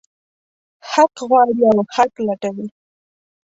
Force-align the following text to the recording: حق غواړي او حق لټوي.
حق 0.91 1.15
غواړي 1.29 1.57
او 1.71 1.77
حق 1.95 2.13
لټوي. 2.27 2.67